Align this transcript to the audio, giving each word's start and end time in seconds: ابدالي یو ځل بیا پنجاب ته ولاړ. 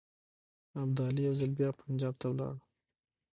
ابدالي 0.83 1.21
یو 1.27 1.33
ځل 1.39 1.51
بیا 1.59 1.69
پنجاب 1.81 2.13
ته 2.21 2.25
ولاړ. 2.29 2.55